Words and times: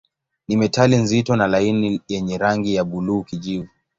Ni 0.47 0.57
metali 0.57 0.95
nzito 0.97 1.35
na 1.35 1.47
laini 1.47 2.01
yenye 2.07 2.37
rangi 2.37 2.75
ya 2.75 2.83
buluu-kijivu. 2.83 3.69